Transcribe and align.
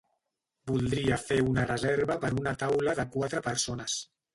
Voldria 0.71 1.19
fer 1.25 1.39
una 1.51 1.67
reserva 1.73 2.19
per 2.25 2.35
una 2.41 2.59
taula 2.67 3.01
de 3.03 3.11
quatre 3.19 3.49
persones. 3.53 4.05